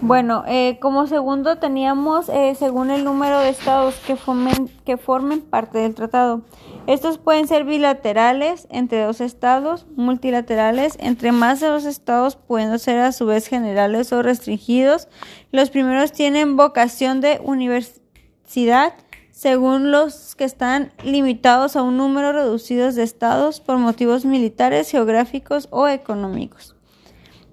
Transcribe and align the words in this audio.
Bueno, 0.00 0.42
eh, 0.48 0.78
como 0.80 1.06
segundo 1.06 1.58
teníamos 1.58 2.28
eh, 2.28 2.56
según 2.58 2.90
el 2.90 3.04
número 3.04 3.38
de 3.38 3.50
estados 3.50 3.94
que, 4.04 4.16
formen 4.96 5.40
parte 5.42 5.78
del 5.78 5.94
tratado. 5.94 6.42
Estos 6.88 7.18
pueden 7.18 7.46
ser 7.46 7.64
bilaterales 7.64 8.66
entre 8.70 9.04
dos 9.04 9.20
estados, 9.20 9.86
multilaterales 9.94 10.96
entre 10.98 11.30
más 11.30 11.60
de 11.60 11.68
dos 11.68 11.84
estados, 11.84 12.34
pueden 12.34 12.76
ser 12.80 12.98
a 12.98 13.12
su 13.12 13.26
vez 13.26 13.46
generales 13.46 14.12
o 14.12 14.22
restringidos. 14.22 15.06
Los 15.52 15.70
primeros 15.70 16.10
tienen 16.10 16.56
vocación 16.56 17.20
de 17.20 17.40
universidad, 17.44 18.94
según 19.30 19.92
los 19.92 20.34
que 20.34 20.44
están 20.44 20.92
limitados 21.04 21.76
a 21.76 21.82
un 21.82 21.96
número 21.96 22.32
reducido 22.32 22.90
de 22.90 23.04
estados 23.04 23.60
por 23.60 23.78
motivos 23.78 24.24
militares, 24.24 24.90
geográficos 24.90 25.68
o 25.70 25.86
económicos. 25.86 26.74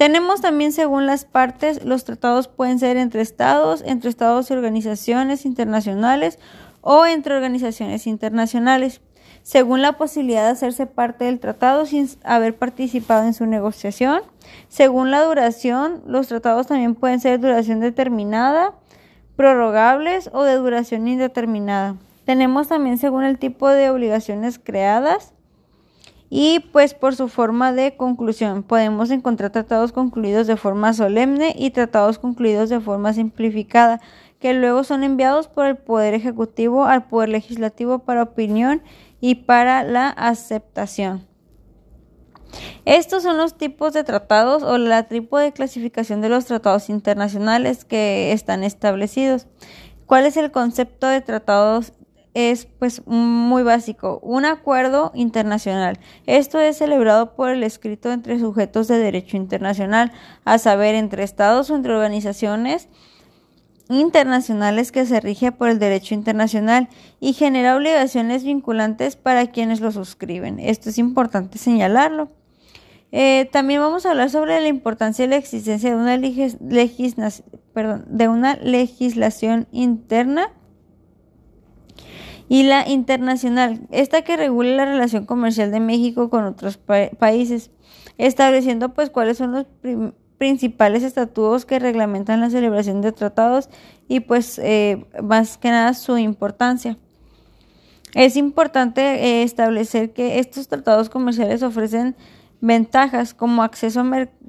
Tenemos 0.00 0.40
también 0.40 0.72
según 0.72 1.04
las 1.04 1.26
partes, 1.26 1.84
los 1.84 2.04
tratados 2.04 2.48
pueden 2.48 2.78
ser 2.78 2.96
entre 2.96 3.20
estados, 3.20 3.82
entre 3.84 4.08
estados 4.08 4.50
y 4.50 4.54
organizaciones 4.54 5.44
internacionales 5.44 6.38
o 6.80 7.04
entre 7.04 7.34
organizaciones 7.34 8.06
internacionales, 8.06 9.02
según 9.42 9.82
la 9.82 9.98
posibilidad 9.98 10.44
de 10.44 10.52
hacerse 10.52 10.86
parte 10.86 11.26
del 11.26 11.38
tratado 11.38 11.84
sin 11.84 12.08
haber 12.24 12.56
participado 12.56 13.26
en 13.26 13.34
su 13.34 13.44
negociación. 13.44 14.22
Según 14.70 15.10
la 15.10 15.22
duración, 15.22 16.00
los 16.06 16.28
tratados 16.28 16.68
también 16.68 16.94
pueden 16.94 17.20
ser 17.20 17.38
de 17.38 17.48
duración 17.48 17.80
determinada, 17.80 18.72
prorrogables 19.36 20.30
o 20.32 20.44
de 20.44 20.54
duración 20.54 21.08
indeterminada. 21.08 21.96
Tenemos 22.24 22.68
también 22.68 22.96
según 22.96 23.24
el 23.24 23.38
tipo 23.38 23.68
de 23.68 23.90
obligaciones 23.90 24.58
creadas, 24.58 25.34
y 26.30 26.60
pues 26.72 26.94
por 26.94 27.16
su 27.16 27.28
forma 27.28 27.72
de 27.72 27.96
conclusión. 27.96 28.62
Podemos 28.62 29.10
encontrar 29.10 29.50
tratados 29.50 29.90
concluidos 29.90 30.46
de 30.46 30.56
forma 30.56 30.94
solemne 30.94 31.54
y 31.58 31.70
tratados 31.70 32.20
concluidos 32.20 32.70
de 32.70 32.80
forma 32.80 33.12
simplificada, 33.12 34.00
que 34.38 34.54
luego 34.54 34.84
son 34.84 35.02
enviados 35.02 35.48
por 35.48 35.66
el 35.66 35.76
Poder 35.76 36.14
Ejecutivo 36.14 36.84
al 36.84 37.08
Poder 37.08 37.30
Legislativo 37.30 37.98
para 37.98 38.22
opinión 38.22 38.80
y 39.20 39.34
para 39.34 39.82
la 39.82 40.08
aceptación. 40.08 41.26
Estos 42.84 43.22
son 43.22 43.36
los 43.36 43.58
tipos 43.58 43.92
de 43.92 44.04
tratados 44.04 44.62
o 44.62 44.78
la 44.78 45.04
tipo 45.04 45.38
de 45.38 45.52
clasificación 45.52 46.20
de 46.20 46.28
los 46.28 46.46
tratados 46.46 46.88
internacionales 46.90 47.84
que 47.84 48.32
están 48.32 48.64
establecidos. 48.64 49.46
¿Cuál 50.06 50.26
es 50.26 50.36
el 50.36 50.50
concepto 50.50 51.06
de 51.06 51.20
tratados 51.20 51.92
es 52.34 52.66
pues 52.66 53.06
muy 53.06 53.62
básico, 53.62 54.20
un 54.22 54.44
acuerdo 54.44 55.10
internacional. 55.14 55.98
Esto 56.26 56.60
es 56.60 56.78
celebrado 56.78 57.34
por 57.34 57.50
el 57.50 57.62
escrito 57.62 58.12
entre 58.12 58.38
sujetos 58.38 58.88
de 58.88 58.98
derecho 58.98 59.36
internacional, 59.36 60.12
a 60.44 60.58
saber, 60.58 60.94
entre 60.94 61.22
estados 61.24 61.70
o 61.70 61.76
entre 61.76 61.94
organizaciones 61.94 62.88
internacionales 63.88 64.92
que 64.92 65.04
se 65.04 65.18
rige 65.18 65.50
por 65.50 65.68
el 65.68 65.80
derecho 65.80 66.14
internacional 66.14 66.88
y 67.18 67.32
genera 67.32 67.74
obligaciones 67.76 68.44
vinculantes 68.44 69.16
para 69.16 69.48
quienes 69.48 69.80
lo 69.80 69.90
suscriben. 69.90 70.60
Esto 70.60 70.90
es 70.90 70.98
importante 70.98 71.58
señalarlo. 71.58 72.28
Eh, 73.10 73.48
también 73.50 73.80
vamos 73.80 74.06
a 74.06 74.10
hablar 74.10 74.30
sobre 74.30 74.60
la 74.60 74.68
importancia 74.68 75.24
de 75.24 75.30
la 75.30 75.36
existencia 75.36 75.90
de 75.90 75.96
una 78.28 78.56
legislación 78.56 79.66
interna 79.72 80.52
y 82.50 82.64
la 82.64 82.88
internacional, 82.88 83.82
esta 83.92 84.22
que 84.22 84.36
regula 84.36 84.74
la 84.74 84.84
relación 84.84 85.24
comercial 85.24 85.70
de 85.70 85.78
México 85.78 86.30
con 86.30 86.42
otros 86.42 86.78
países, 86.78 87.70
estableciendo 88.18 88.92
pues 88.92 89.08
cuáles 89.08 89.38
son 89.38 89.52
los 89.52 89.66
principales 90.36 91.04
estatutos 91.04 91.64
que 91.64 91.78
reglamentan 91.78 92.40
la 92.40 92.50
celebración 92.50 93.02
de 93.02 93.12
tratados 93.12 93.68
y 94.08 94.18
pues 94.18 94.58
eh, 94.58 95.06
más 95.22 95.58
que 95.58 95.68
nada 95.68 95.94
su 95.94 96.18
importancia. 96.18 96.98
Es 98.16 98.34
importante 98.34 99.00
eh, 99.00 99.42
establecer 99.44 100.12
que 100.12 100.40
estos 100.40 100.66
tratados 100.66 101.08
comerciales 101.08 101.62
ofrecen 101.62 102.16
ventajas 102.60 103.32
como 103.32 103.62
acceso 103.62 104.00
a 104.00 104.02
mercados 104.02 104.40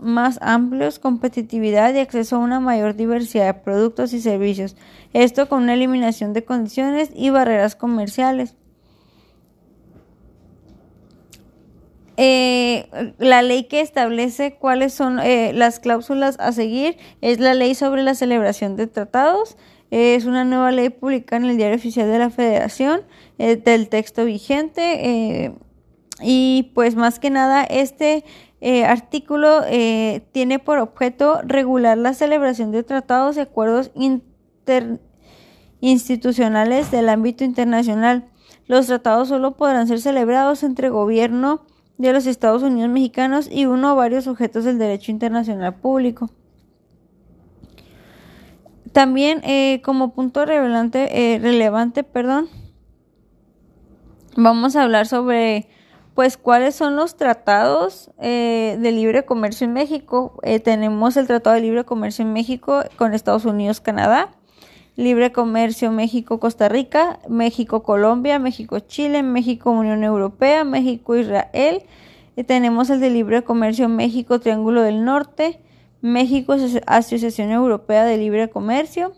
más 0.00 0.38
amplios, 0.40 0.98
competitividad 0.98 1.94
y 1.94 1.98
acceso 1.98 2.36
a 2.36 2.40
una 2.40 2.60
mayor 2.60 2.94
diversidad 2.94 3.46
de 3.46 3.60
productos 3.60 4.12
y 4.12 4.20
servicios. 4.20 4.76
Esto 5.12 5.48
con 5.48 5.62
una 5.64 5.74
eliminación 5.74 6.32
de 6.32 6.44
condiciones 6.44 7.10
y 7.14 7.30
barreras 7.30 7.74
comerciales. 7.74 8.54
Eh, 12.20 12.88
la 13.18 13.42
ley 13.42 13.64
que 13.64 13.80
establece 13.80 14.54
cuáles 14.54 14.92
son 14.92 15.20
eh, 15.20 15.52
las 15.54 15.78
cláusulas 15.78 16.34
a 16.40 16.50
seguir 16.50 16.96
es 17.20 17.38
la 17.38 17.54
ley 17.54 17.76
sobre 17.76 18.02
la 18.02 18.16
celebración 18.16 18.74
de 18.74 18.88
tratados. 18.88 19.56
es 19.92 20.24
una 20.24 20.44
nueva 20.44 20.72
ley 20.72 20.90
publicada 20.90 21.44
en 21.44 21.50
el 21.50 21.56
Diario 21.56 21.76
Oficial 21.76 22.10
de 22.10 22.18
la 22.18 22.30
Federación 22.30 23.02
eh, 23.38 23.54
del 23.54 23.88
texto 23.88 24.24
vigente. 24.24 25.52
y 26.20 26.72
pues 26.74 26.96
más 26.96 27.20
que 27.20 27.30
nada 27.30 27.62
este 27.62 28.24
eh, 28.60 28.84
artículo 28.84 29.60
eh, 29.66 30.26
tiene 30.32 30.58
por 30.58 30.78
objeto 30.78 31.40
regular 31.42 31.96
la 31.96 32.12
celebración 32.12 32.72
de 32.72 32.82
tratados 32.82 33.36
y 33.36 33.40
acuerdos 33.40 33.92
institucionales 35.80 36.90
del 36.90 37.08
ámbito 37.08 37.44
internacional. 37.44 38.28
Los 38.66 38.86
tratados 38.86 39.28
solo 39.28 39.56
podrán 39.56 39.86
ser 39.86 40.00
celebrados 40.00 40.64
entre 40.64 40.88
gobierno 40.88 41.62
de 41.98 42.12
los 42.12 42.26
Estados 42.26 42.62
Unidos 42.62 42.90
mexicanos 42.90 43.48
y 43.50 43.66
uno 43.66 43.92
o 43.92 43.96
varios 43.96 44.24
sujetos 44.24 44.64
del 44.64 44.78
derecho 44.78 45.12
internacional 45.12 45.76
público. 45.76 46.28
También 48.92 49.40
eh, 49.44 49.80
como 49.84 50.14
punto 50.14 50.44
relevante, 50.44 51.38
relevante 51.40 52.02
perdón, 52.02 52.48
vamos 54.36 54.74
a 54.74 54.82
hablar 54.82 55.06
sobre 55.06 55.68
pues 56.18 56.36
cuáles 56.36 56.74
son 56.74 56.96
los 56.96 57.16
tratados 57.16 58.10
eh, 58.18 58.76
de 58.80 58.90
libre 58.90 59.24
comercio 59.24 59.66
en 59.66 59.72
México. 59.72 60.36
Eh, 60.42 60.58
tenemos 60.58 61.16
el 61.16 61.28
Tratado 61.28 61.54
de 61.54 61.62
Libre 61.62 61.84
Comercio 61.84 62.24
en 62.24 62.32
México 62.32 62.82
con 62.96 63.14
Estados 63.14 63.44
Unidos, 63.44 63.80
Canadá, 63.80 64.32
Libre 64.96 65.30
Comercio 65.30 65.92
México-Costa 65.92 66.68
Rica, 66.68 67.20
México-Colombia, 67.28 68.40
México-Chile, 68.40 69.22
México-Unión 69.22 70.02
Europea, 70.02 70.64
México-Israel. 70.64 71.84
Eh, 72.34 72.42
tenemos 72.42 72.90
el 72.90 72.98
de 72.98 73.10
Libre 73.10 73.44
Comercio 73.44 73.88
México-Triángulo 73.88 74.82
del 74.82 75.04
Norte, 75.04 75.60
México 76.00 76.56
Asociación 76.86 77.52
Europea 77.52 78.04
de 78.04 78.16
Libre 78.16 78.50
Comercio. 78.50 79.12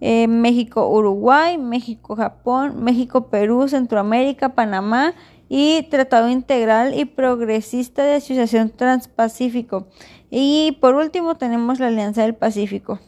México-Uruguay, 0.00 1.56
México-Japón, 1.56 2.84
México-Perú, 2.84 3.68
Centroamérica, 3.68 4.50
Panamá, 4.50 5.14
y 5.48 5.82
Tratado 5.90 6.28
Integral 6.28 6.98
y 6.98 7.04
Progresista 7.04 8.04
de 8.04 8.14
Asociación 8.14 8.70
Transpacífico. 8.70 9.86
Y 10.30 10.78
por 10.80 10.94
último 10.94 11.36
tenemos 11.36 11.78
la 11.80 11.88
Alianza 11.88 12.22
del 12.22 12.34
Pacífico. 12.34 12.98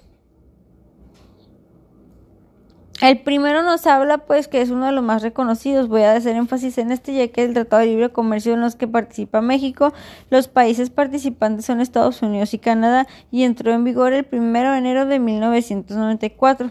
El 3.02 3.20
primero 3.20 3.62
nos 3.62 3.86
habla 3.86 4.18
pues 4.18 4.48
que 4.48 4.62
es 4.62 4.70
uno 4.70 4.86
de 4.86 4.92
los 4.92 5.04
más 5.04 5.22
reconocidos. 5.22 5.88
Voy 5.88 6.02
a 6.02 6.14
hacer 6.14 6.34
énfasis 6.34 6.78
en 6.78 6.90
este 6.90 7.14
ya 7.14 7.28
que 7.28 7.44
el 7.44 7.52
Tratado 7.52 7.80
de 7.80 7.88
Libre 7.88 8.08
Comercio 8.10 8.54
en 8.54 8.62
los 8.62 8.74
que 8.74 8.88
participa 8.88 9.42
México. 9.42 9.92
Los 10.30 10.48
países 10.48 10.88
participantes 10.88 11.66
son 11.66 11.82
Estados 11.82 12.22
Unidos 12.22 12.54
y 12.54 12.58
Canadá 12.58 13.06
y 13.30 13.42
entró 13.42 13.72
en 13.72 13.84
vigor 13.84 14.14
el 14.14 14.24
primero 14.24 14.72
de 14.72 14.78
enero 14.78 15.04
de 15.04 15.18
1994. 15.18 16.70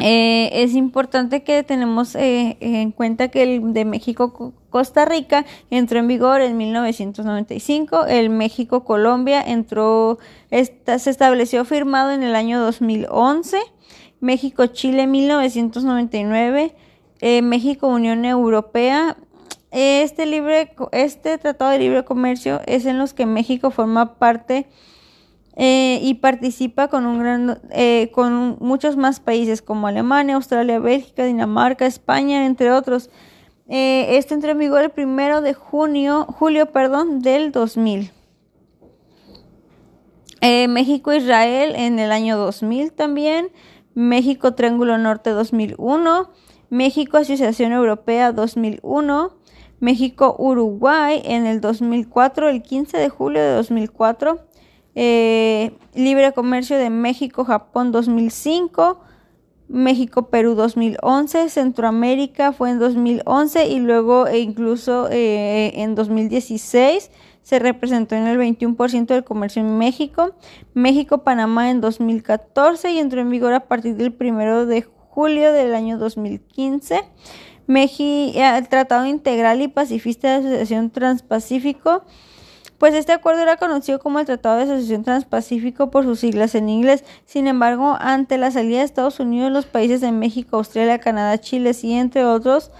Eh, 0.00 0.62
es 0.62 0.74
importante 0.74 1.42
que 1.42 1.62
tenemos 1.62 2.14
eh, 2.14 2.56
en 2.60 2.90
cuenta 2.90 3.28
que 3.28 3.42
el 3.42 3.72
de 3.74 3.84
México-Costa 3.84 5.04
Rica 5.04 5.44
entró 5.70 5.98
en 5.98 6.08
vigor 6.08 6.40
en 6.40 6.56
1995, 6.56 8.06
el 8.06 8.30
México-Colombia 8.30 9.42
entró, 9.42 10.18
se 10.50 11.10
estableció 11.10 11.64
firmado 11.64 12.12
en 12.12 12.22
el 12.22 12.34
año 12.34 12.60
2011, 12.60 13.58
México-Chile 14.20 15.06
1999, 15.06 16.74
eh, 17.20 17.42
México-Unión 17.42 18.24
Europea. 18.24 19.16
Este, 19.72 20.26
libre, 20.26 20.72
este 20.90 21.38
tratado 21.38 21.70
de 21.70 21.78
libre 21.78 22.04
comercio 22.04 22.60
es 22.66 22.86
en 22.86 22.98
los 22.98 23.14
que 23.14 23.24
México 23.26 23.70
forma 23.70 24.14
parte 24.14 24.66
eh, 25.56 25.98
y 26.02 26.14
participa 26.14 26.88
con, 26.88 27.06
un 27.06 27.18
gran, 27.18 27.60
eh, 27.70 28.10
con 28.12 28.56
muchos 28.60 28.96
más 28.96 29.20
países 29.20 29.62
como 29.62 29.86
Alemania, 29.86 30.36
Australia, 30.36 30.78
Bélgica, 30.78 31.24
Dinamarca, 31.24 31.86
España, 31.86 32.46
entre 32.46 32.72
otros. 32.72 33.10
Eh, 33.68 34.16
esto 34.16 34.34
entró 34.34 34.52
en 34.52 34.58
vigor 34.58 34.82
el 34.82 34.90
primero 34.90 35.40
de 35.40 35.54
junio, 35.54 36.26
julio 36.26 36.66
perdón, 36.66 37.20
del 37.20 37.52
2000. 37.52 38.12
México-Israel 40.42 41.74
en 41.76 41.98
el 41.98 42.10
año 42.12 42.38
2000 42.38 42.92
también. 42.92 43.50
México 43.94 44.54
Triángulo 44.54 44.96
Norte 44.96 45.30
2001. 45.30 46.30
México 46.70 47.18
Asociación 47.18 47.72
Europea 47.72 48.32
2001. 48.32 49.32
México-Uruguay 49.80 51.22
en 51.24 51.46
el 51.46 51.60
2004, 51.60 52.48
el 52.48 52.62
15 52.62 52.98
de 52.98 53.08
julio 53.08 53.42
de 53.42 53.52
2004. 53.52 54.49
Eh, 54.94 55.72
libre 55.94 56.32
comercio 56.32 56.78
de 56.78 56.90
México-Japón 56.90 57.92
2005. 57.92 59.00
México-Perú 59.68 60.56
2011, 60.56 61.48
Centroamérica 61.48 62.52
fue 62.52 62.70
en 62.70 62.80
2011 62.80 63.68
y 63.68 63.78
luego 63.78 64.26
e 64.26 64.40
incluso 64.40 65.08
eh, 65.12 65.70
en 65.76 65.94
2016 65.94 67.12
se 67.42 67.58
representó 67.60 68.16
en 68.16 68.26
el 68.26 68.36
21% 68.36 69.06
del 69.06 69.22
comercio 69.22 69.62
en 69.62 69.78
México, 69.78 70.34
México-Panamá 70.74 71.70
en 71.70 71.80
2014 71.80 72.90
y 72.90 72.98
entró 72.98 73.20
en 73.20 73.30
vigor 73.30 73.52
a 73.52 73.68
partir 73.68 73.94
del 73.94 74.12
1 74.18 74.66
de 74.66 74.82
julio 74.82 75.52
del 75.52 75.74
año 75.74 75.98
2015. 75.98 77.02
México, 77.68 78.38
el 78.40 78.68
Tratado 78.68 79.06
Integral 79.06 79.62
y 79.62 79.68
Pacifista 79.68 80.28
de 80.28 80.48
Asociación 80.48 80.90
Transpacífico 80.90 82.02
pues 82.80 82.94
este 82.94 83.12
acuerdo 83.12 83.42
era 83.42 83.58
conocido 83.58 83.98
como 83.98 84.20
el 84.20 84.24
Tratado 84.24 84.56
de 84.56 84.62
Asociación 84.62 85.04
Transpacífico 85.04 85.90
por 85.90 86.04
sus 86.04 86.20
siglas 86.20 86.54
en 86.54 86.70
inglés. 86.70 87.04
Sin 87.26 87.46
embargo, 87.46 87.98
ante 88.00 88.38
la 88.38 88.50
salida 88.50 88.78
de 88.78 88.84
Estados 88.84 89.20
Unidos, 89.20 89.52
los 89.52 89.66
países 89.66 90.00
de 90.00 90.12
México, 90.12 90.56
Australia, 90.56 90.98
Canadá, 90.98 91.36
Chile 91.36 91.72
y 91.82 91.92
entre 91.92 92.24
otros 92.24 92.70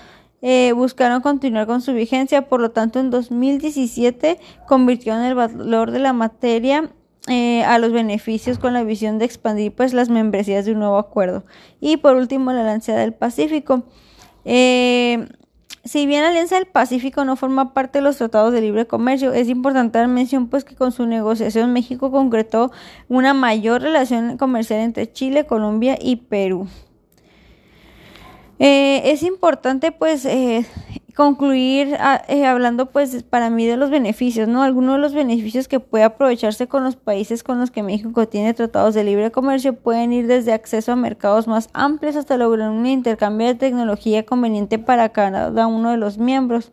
eh, 0.40 0.72
buscaron 0.72 1.20
continuar 1.20 1.66
con 1.66 1.82
su 1.82 1.92
vigencia. 1.92 2.48
Por 2.48 2.62
lo 2.62 2.70
tanto, 2.70 2.98
en 2.98 3.10
2017 3.10 4.40
convirtieron 4.66 5.20
el 5.20 5.34
valor 5.34 5.90
de 5.90 5.98
la 5.98 6.14
materia 6.14 6.90
eh, 7.28 7.62
a 7.64 7.78
los 7.78 7.92
beneficios 7.92 8.58
con 8.58 8.72
la 8.72 8.82
visión 8.84 9.18
de 9.18 9.26
expandir 9.26 9.74
pues 9.74 9.92
las 9.92 10.08
membresías 10.08 10.64
de 10.64 10.72
un 10.72 10.78
nuevo 10.78 10.96
acuerdo. 10.96 11.44
Y 11.78 11.98
por 11.98 12.16
último, 12.16 12.52
la 12.52 12.62
Alianza 12.62 12.96
del 12.96 13.12
Pacífico. 13.12 13.82
Eh, 14.46 15.28
si 15.84 16.06
bien 16.06 16.22
la 16.22 16.28
Alianza 16.28 16.56
del 16.56 16.66
Pacífico 16.66 17.24
no 17.24 17.36
forma 17.36 17.72
parte 17.72 17.98
de 17.98 18.02
los 18.02 18.16
tratados 18.16 18.52
de 18.52 18.60
libre 18.60 18.86
comercio, 18.86 19.32
es 19.32 19.48
importante 19.48 19.98
dar 19.98 20.08
mención 20.08 20.48
pues 20.48 20.64
que 20.64 20.76
con 20.76 20.92
su 20.92 21.06
negociación 21.06 21.72
México 21.72 22.10
concretó 22.10 22.70
una 23.08 23.32
mayor 23.32 23.82
relación 23.82 24.36
comercial 24.36 24.80
entre 24.80 25.10
Chile, 25.10 25.46
Colombia 25.46 25.98
y 26.00 26.16
Perú. 26.16 26.68
Eh, 28.58 29.12
es 29.12 29.22
importante 29.22 29.90
pues 29.90 30.26
eh, 30.26 30.66
concluir 31.16 31.96
ah, 31.98 32.22
eh, 32.28 32.46
hablando 32.46 32.86
pues 32.86 33.22
para 33.22 33.50
mí 33.50 33.66
de 33.66 33.76
los 33.76 33.90
beneficios, 33.90 34.48
¿no? 34.48 34.62
Algunos 34.62 34.96
de 34.96 35.00
los 35.00 35.14
beneficios 35.14 35.68
que 35.68 35.80
puede 35.80 36.04
aprovecharse 36.04 36.66
con 36.68 36.84
los 36.84 36.96
países 36.96 37.42
con 37.42 37.58
los 37.58 37.70
que 37.70 37.82
México 37.82 38.28
tiene 38.28 38.54
tratados 38.54 38.94
de 38.94 39.04
libre 39.04 39.30
comercio 39.30 39.74
pueden 39.74 40.12
ir 40.12 40.26
desde 40.26 40.52
acceso 40.52 40.92
a 40.92 40.96
mercados 40.96 41.46
más 41.46 41.68
amplios 41.72 42.16
hasta 42.16 42.36
lograr 42.36 42.70
un 42.70 42.86
intercambio 42.86 43.46
de 43.46 43.54
tecnología 43.54 44.24
conveniente 44.24 44.78
para 44.78 45.10
cada 45.10 45.66
uno 45.66 45.90
de 45.90 45.96
los 45.96 46.18
miembros. 46.18 46.72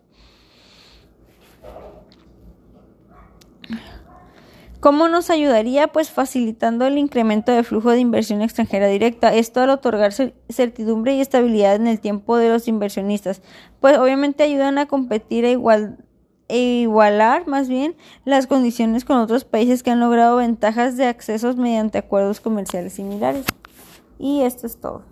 ¿Cómo 4.80 5.08
nos 5.08 5.28
ayudaría? 5.30 5.88
Pues 5.88 6.10
facilitando 6.10 6.86
el 6.86 6.98
incremento 6.98 7.50
de 7.50 7.64
flujo 7.64 7.90
de 7.90 7.98
inversión 7.98 8.42
extranjera 8.42 8.86
directa. 8.86 9.34
Esto 9.34 9.60
al 9.60 9.70
otorgar 9.70 10.12
certidumbre 10.48 11.16
y 11.16 11.20
estabilidad 11.20 11.74
en 11.74 11.88
el 11.88 11.98
tiempo 11.98 12.36
de 12.36 12.48
los 12.48 12.68
inversionistas. 12.68 13.42
Pues 13.80 13.98
obviamente 13.98 14.44
ayudan 14.44 14.78
a 14.78 14.86
competir 14.86 15.44
e, 15.44 15.50
igual, 15.50 15.98
e 16.46 16.82
igualar 16.82 17.48
más 17.48 17.68
bien 17.68 17.96
las 18.24 18.46
condiciones 18.46 19.04
con 19.04 19.18
otros 19.18 19.44
países 19.44 19.82
que 19.82 19.90
han 19.90 19.98
logrado 19.98 20.36
ventajas 20.36 20.96
de 20.96 21.06
accesos 21.06 21.56
mediante 21.56 21.98
acuerdos 21.98 22.40
comerciales 22.40 22.92
similares. 22.92 23.46
Y 24.20 24.42
esto 24.42 24.68
es 24.68 24.80
todo. 24.80 25.02